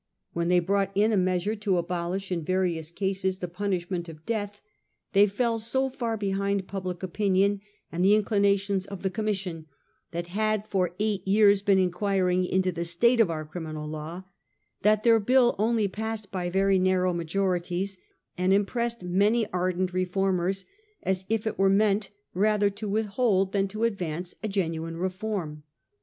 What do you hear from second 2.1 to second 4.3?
in various cases the p unishm ent of